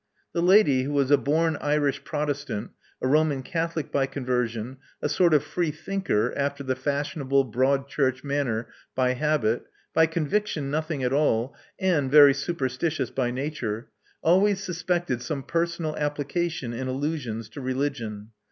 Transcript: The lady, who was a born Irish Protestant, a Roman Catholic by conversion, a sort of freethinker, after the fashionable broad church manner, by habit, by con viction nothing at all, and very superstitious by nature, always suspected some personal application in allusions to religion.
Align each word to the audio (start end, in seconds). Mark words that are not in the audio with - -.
The 0.33 0.41
lady, 0.41 0.81
who 0.81 0.93
was 0.93 1.11
a 1.11 1.15
born 1.19 1.57
Irish 1.57 2.03
Protestant, 2.03 2.71
a 3.03 3.07
Roman 3.07 3.43
Catholic 3.43 3.91
by 3.91 4.07
conversion, 4.07 4.77
a 4.99 5.07
sort 5.07 5.31
of 5.31 5.43
freethinker, 5.43 6.33
after 6.35 6.63
the 6.63 6.75
fashionable 6.75 7.43
broad 7.43 7.87
church 7.87 8.23
manner, 8.23 8.67
by 8.95 9.13
habit, 9.13 9.67
by 9.93 10.07
con 10.07 10.27
viction 10.27 10.71
nothing 10.71 11.03
at 11.03 11.13
all, 11.13 11.55
and 11.79 12.09
very 12.09 12.33
superstitious 12.33 13.11
by 13.11 13.29
nature, 13.29 13.89
always 14.23 14.59
suspected 14.63 15.21
some 15.21 15.43
personal 15.43 15.95
application 15.95 16.73
in 16.73 16.87
allusions 16.87 17.47
to 17.49 17.61
religion. 17.61 18.31